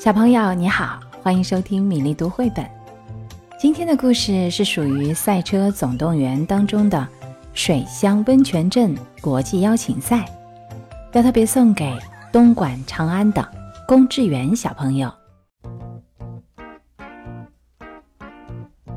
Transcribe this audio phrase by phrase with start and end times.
[0.00, 2.66] 小朋友你好，欢迎收听米粒读绘本。
[3.60, 7.06] 今天的故事是属于《赛车总动员》当中的
[7.52, 10.24] 水乡温泉镇国际邀请赛，
[11.12, 11.98] 要特别送给
[12.32, 13.46] 东莞长安的
[13.86, 15.12] 龚志远小朋友。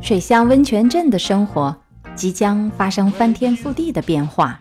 [0.00, 1.76] 水乡温泉镇的生活
[2.14, 4.60] 即将发生翻天覆地的变化。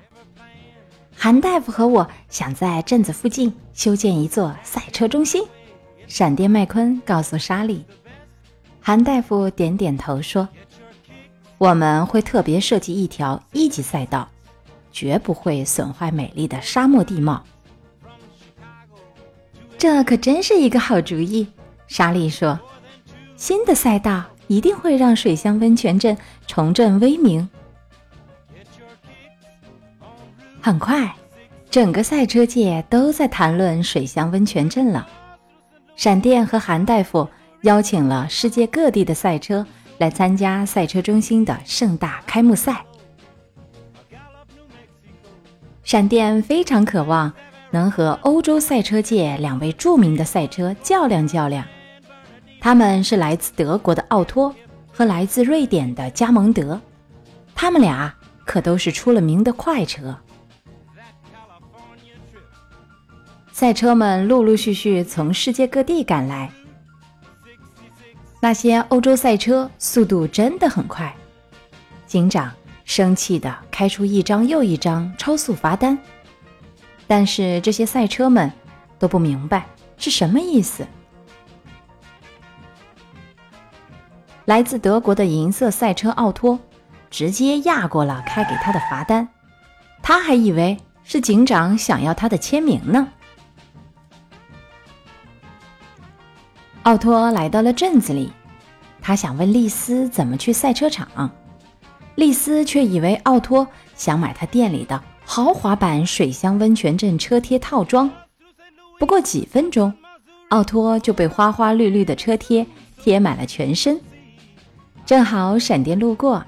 [1.16, 5.44] 韩大夫和我想在镇子附近修建一座赛车中心。
[6.14, 7.86] 闪电麦昆告诉莎莉，
[8.82, 10.50] 韩大夫点点头说
[11.58, 14.28] ：“我们会特别设计一条一级赛道，
[14.92, 17.42] 绝不会损坏美丽的沙漠地貌。”
[19.80, 21.48] 这可真是一个好主意，
[21.88, 22.60] 莎莉说
[23.38, 27.50] ：“新的赛道一定会让水乡温泉镇重振威名。”
[30.60, 31.16] 很快，
[31.70, 35.08] 整个赛车界都在谈论水乡温泉镇了。
[36.02, 37.30] 闪电和韩大夫
[37.62, 39.64] 邀请了世界各地的赛车
[40.00, 42.84] 来参加赛车中心的盛大开幕赛。
[45.84, 47.32] 闪电非常渴望
[47.70, 51.64] 能和欧洲赛车界两位著名的赛车较量较量，
[52.60, 54.56] 他们是来自德国的奥托
[54.92, 56.82] 和来自瑞典的加蒙德，
[57.54, 58.12] 他们俩
[58.44, 60.18] 可都是出了名的快车。
[63.62, 66.50] 赛车们陆陆续续从世界各地赶来。
[68.40, 71.16] 那些欧洲赛车速度真的很快，
[72.08, 72.52] 警长
[72.86, 75.96] 生气地开出一张又一张超速罚单。
[77.06, 78.52] 但是这些赛车们
[78.98, 80.84] 都不明白是什么意思。
[84.46, 86.60] 来自德国的银色赛车奥托
[87.12, 89.30] 直接压过了开给他的罚单，
[90.02, 93.08] 他还以为是警长想要他的签名呢。
[96.84, 98.32] 奥托来到了镇子里，
[99.02, 101.30] 他想问丽丝怎么去赛车场，
[102.16, 108.10] 丽丝却以为奥托想买他店里的豪华版水乡温泉镇车贴套装。
[108.98, 109.94] 不过几分钟，
[110.50, 112.66] 奥托就被花花绿绿的车贴
[112.98, 114.02] 贴满了全身。
[115.06, 116.44] 正好闪电路过，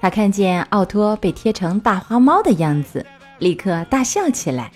[0.00, 3.04] 他看见奥托被贴成大花猫的样子，
[3.38, 4.72] 立刻大笑起来。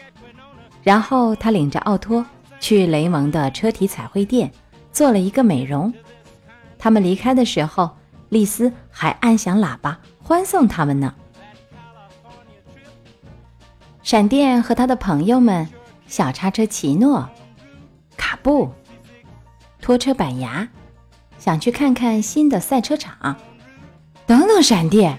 [0.83, 2.25] 然后他领着奥托
[2.61, 4.53] 去雷蒙的车体彩绘店。
[4.95, 5.93] 做了一个美容。
[6.79, 7.91] 他们离开的时候，
[8.31, 11.15] 丽丝还按响喇叭欢送他们呢。
[14.03, 15.69] 闪电和他的朋友们，
[16.07, 17.29] 小叉车奇诺、
[18.17, 18.71] 卡布、
[19.81, 20.69] 拖车板牙，
[21.39, 23.37] 想去看看新的赛车场。
[24.27, 25.19] 等等，闪电！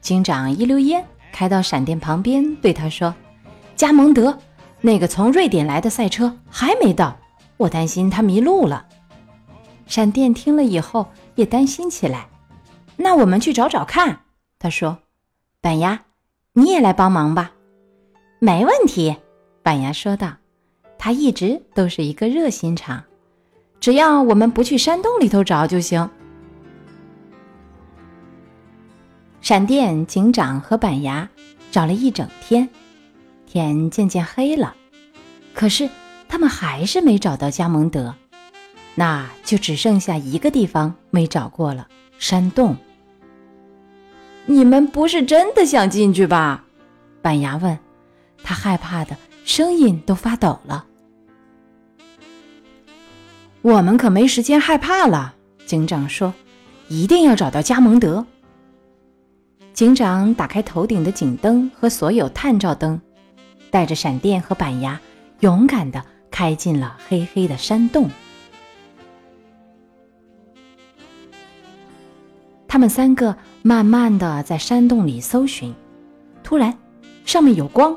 [0.00, 3.14] 警长一溜烟开到闪电旁边，对他说
[3.76, 4.38] ：“加蒙德，
[4.80, 7.16] 那个从瑞典来的赛车还没到，
[7.56, 8.86] 我担心他迷路了。”
[9.86, 12.28] 闪电听了以后也担心起来，
[12.96, 14.20] 那我们去找找看。
[14.58, 14.98] 他说
[15.60, 16.04] ：“板牙，
[16.52, 17.52] 你也来帮忙吧。”
[18.40, 19.16] 没问题，
[19.62, 20.34] 板牙说道。
[20.96, 23.04] 他一直都是一个热心肠，
[23.78, 26.08] 只要我们不去山洞里头找就行。
[29.42, 31.28] 闪电警长和板牙
[31.70, 32.66] 找了一整天，
[33.44, 34.74] 天渐渐黑了，
[35.52, 35.90] 可是
[36.26, 38.14] 他们还是没找到加蒙德。
[38.94, 41.88] 那就只剩下一个地方没找过了，
[42.18, 42.76] 山洞。
[44.46, 46.64] 你们不是真的想进去吧？
[47.22, 47.78] 板牙问。
[48.42, 49.16] 他害怕的
[49.46, 50.84] 声音都发抖了。
[53.62, 55.34] 我们可没时间害怕了，
[55.64, 56.34] 警长说。
[56.88, 58.26] 一定要找到加蒙德。
[59.72, 63.00] 警长打开头顶的警灯和所有探照灯，
[63.70, 65.00] 带着闪电和板牙，
[65.40, 68.10] 勇敢的开进了黑黑的山洞。
[72.74, 75.72] 他们三个慢慢的在山洞里搜寻，
[76.42, 76.76] 突然，
[77.24, 77.96] 上面有光。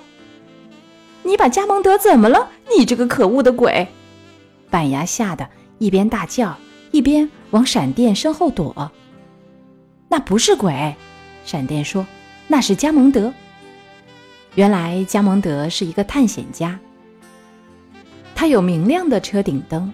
[1.24, 2.48] 你把加蒙德怎么了？
[2.78, 3.88] 你这个可恶的鬼！
[4.70, 6.56] 板牙吓得一边大叫，
[6.91, 8.91] 一边往闪电身后躲。
[10.09, 10.96] 那不是鬼，
[11.44, 12.06] 闪电说，
[12.47, 13.34] 那是加蒙德。
[14.53, 16.80] 原来加蒙德是一个探险家，
[18.35, 19.91] 他有明亮的车顶灯，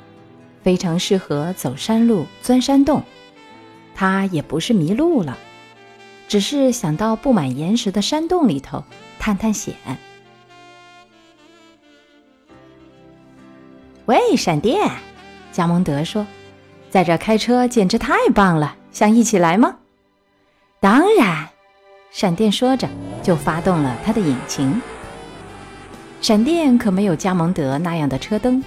[0.61, 3.01] 非常适合走山路、钻山洞。
[3.95, 5.37] 他也不是迷路了，
[6.27, 8.83] 只是想到布满岩石的山洞里头
[9.19, 9.75] 探探险。
[14.05, 14.91] 喂，闪电！
[15.51, 16.25] 加蒙德说
[16.89, 19.77] ：“在这开车简直太棒了，想一起来吗？”
[20.81, 21.47] 当然，
[22.11, 22.89] 闪电说着
[23.21, 24.81] 就发动了他的引擎。
[26.19, 28.61] 闪电可没有加蒙德那样的车灯，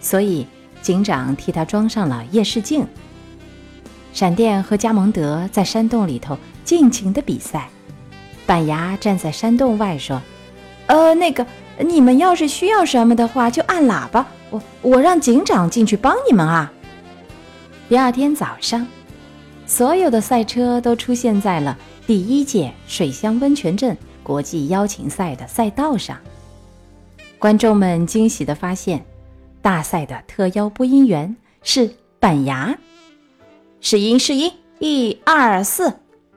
[0.00, 0.46] 所以
[0.80, 2.86] 警长替他装上了夜视镜。
[4.12, 7.68] 闪电和加蒙德在山洞里头尽情的比赛。
[8.46, 10.20] 板牙站在山洞外说
[10.86, 11.46] ：“呃，那个，
[11.78, 16.72] 你们要是需要什么的话，就按喇叭，我我让警长进去帮你们啊。”
[17.88, 18.86] 第二天早上，
[19.66, 26.18] 所有的赛车都出现在了第一届水乡温泉镇国际邀请赛的赛道上。
[27.38, 29.04] 观众们惊喜地发现，
[29.62, 32.76] 大赛的特邀播音员是板牙。
[33.82, 35.92] 试音，试音，一二四。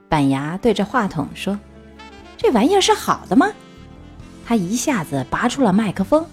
[0.08, 1.58] 板牙对着话筒说。
[2.36, 3.52] 这玩意儿是好的吗？
[4.46, 6.26] 他一下子拔出了麦克风，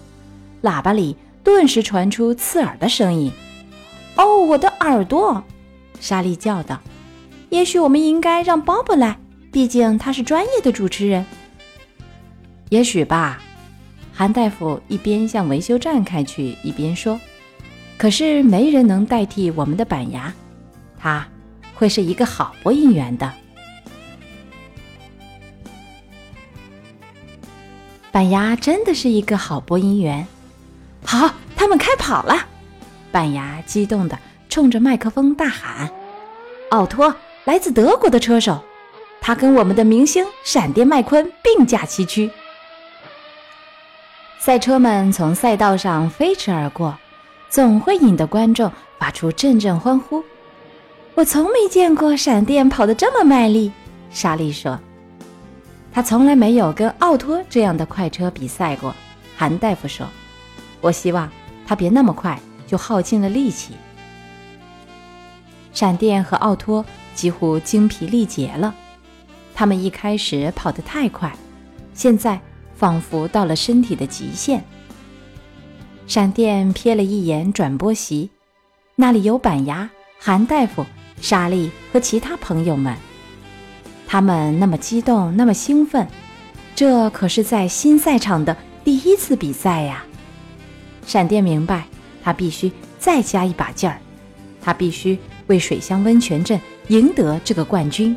[0.62, 3.32] 喇叭里顿时传出刺耳的声音。
[4.16, 5.42] “哦，我的耳朵！”
[6.00, 6.80] 莎莉叫道。
[7.50, 9.18] “也许我们应该让鲍勃来，
[9.50, 11.24] 毕竟他是专业的主持人。
[12.70, 13.40] ”“也许吧。”
[14.12, 17.20] 韩大夫一边向维修站开去，一边说。
[17.96, 20.34] “可是没人能代替我们的板牙，
[21.02, 21.26] 他
[21.74, 23.32] 会是一个好播音员的。”
[28.12, 30.24] 板牙真的是一个好播音员。
[31.04, 32.46] 好，他们开跑了。
[33.10, 34.16] 板牙激动地
[34.48, 35.90] 冲着麦克风大喊
[36.70, 37.12] ：“奥托，
[37.44, 38.62] 来自德国的车手，
[39.20, 42.30] 他跟我们的明星闪电麦昆并驾齐驱。”
[44.38, 46.96] 赛车们从赛道上飞驰而过，
[47.48, 50.22] 总会引得观众发出阵阵欢呼。
[51.14, 53.70] 我从没见过闪电跑得这么卖力，
[54.10, 54.78] 莎莉说。
[55.92, 58.94] 他从来没有跟奥托这样的快车比赛过，
[59.36, 60.06] 韩大夫说
[60.80, 61.30] ：“我希望
[61.66, 63.74] 他别那么快就耗尽了力气。”
[65.74, 66.82] 闪电和奥托
[67.14, 68.74] 几乎精疲力竭了，
[69.54, 71.30] 他们一开始跑得太快，
[71.92, 72.40] 现在
[72.74, 74.64] 仿佛到了身体的极限。
[76.06, 78.30] 闪电瞥了一眼转播席，
[78.96, 80.86] 那里有板牙、韩大夫、
[81.22, 82.94] 莎莉和其他朋友们。
[84.06, 86.06] 他们那么激动，那么兴奋，
[86.74, 88.54] 这可是在新赛场的
[88.84, 90.04] 第一次比赛呀！
[91.06, 91.86] 闪电明白，
[92.22, 93.98] 他必须再加一把劲儿，
[94.60, 98.14] 他必须为水乡温泉镇赢得这个冠军。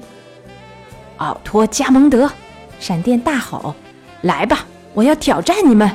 [1.18, 2.30] 奥托·加蒙德，
[2.78, 3.74] 闪电大吼
[4.22, 5.90] ：“来吧，我要挑战你们！”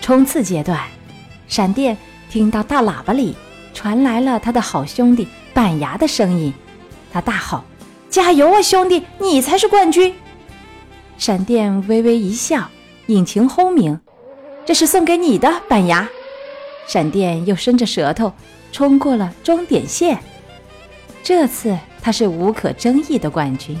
[0.00, 0.80] 冲刺阶段，
[1.48, 1.98] 闪电
[2.32, 3.36] 听到大喇叭里
[3.74, 5.28] 传来了他的好兄弟。
[5.52, 6.50] 板牙的声音，
[7.12, 7.62] 他大吼
[8.08, 10.14] ：“加油啊，兄弟，你才是冠军！”
[11.18, 12.70] 闪电微微一笑，
[13.08, 14.00] 引擎轰鸣
[14.64, 16.08] ：“这是送给你的，板牙。”
[16.88, 18.32] 闪电又伸着舌头
[18.72, 20.18] 冲过了终点线。
[21.22, 23.78] 这次他是无可争议的冠军。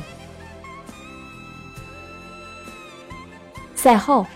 [3.74, 4.26] 赛后，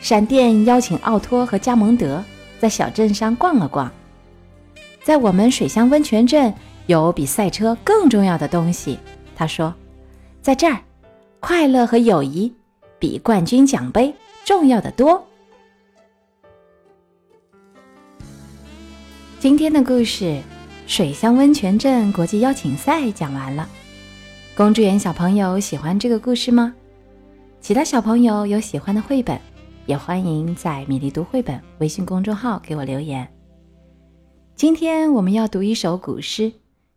[0.00, 2.24] 闪电邀请奥托和加蒙德
[2.58, 3.90] 在小镇上逛了逛。
[5.02, 6.52] 在我们水乡温泉镇
[6.86, 8.98] 有比赛车更重要的东西，
[9.34, 9.72] 他说，
[10.42, 10.80] 在这儿，
[11.40, 12.52] 快乐和友谊
[12.98, 14.14] 比冠军奖杯
[14.44, 15.24] 重要的多。
[19.38, 20.40] 今天的故事，
[20.86, 23.68] 水乡温泉镇国际邀请赛讲完了。
[24.56, 26.74] 公主园小朋友喜欢这个故事吗？
[27.60, 29.38] 其他小朋友有喜欢的绘本，
[29.86, 33.32] 也欢迎在米粒读绘本微信公众号给我留言。
[34.56, 36.50] 今天我们要读一首古诗《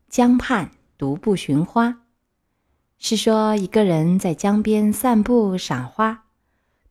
[0.09, 1.89] 江畔独步寻花》，
[2.97, 6.23] 是说一个人在江边散步赏花，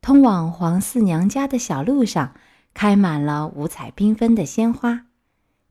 [0.00, 2.34] 通往黄四娘家的小路上
[2.74, 5.06] 开满了五彩缤纷的鲜花，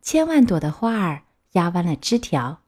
[0.02, 2.60] 千万朵的花儿压弯了枝条，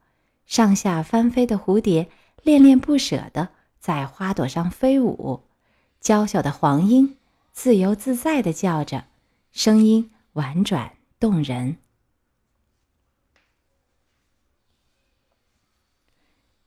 [0.46, 2.08] 上下翻飞的蝴蝶
[2.42, 5.42] 恋恋不舍地在花朵上飞舞，
[6.00, 7.16] 娇小的黄莺
[7.62, 9.04] 自由自在地叫着，
[9.52, 11.76] 声音婉转动人。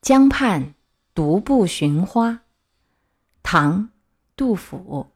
[0.00, 0.76] 江畔
[1.12, 2.42] 独步寻花，
[3.42, 3.86] 唐·
[4.36, 5.10] 杜甫。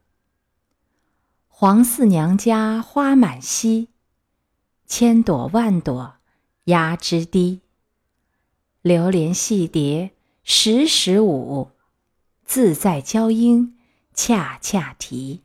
[1.46, 3.86] 黄四娘家花满蹊，
[4.84, 6.16] 千朵万朵
[6.64, 7.60] 压枝低。
[8.82, 10.10] 流连戏蝶
[10.42, 11.70] 时时舞，
[12.44, 13.78] 自在娇莺
[14.12, 15.44] 恰恰啼。